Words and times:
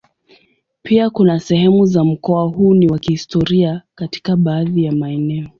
Pia 0.83 1.09
kuna 1.09 1.39
sehemu 1.39 1.85
za 1.85 2.03
mkoa 2.03 2.43
huu 2.47 2.73
ni 2.73 2.87
wa 2.87 2.99
kihistoria 2.99 3.81
katika 3.95 4.35
baadhi 4.37 4.83
ya 4.83 4.91
maeneo. 4.91 5.47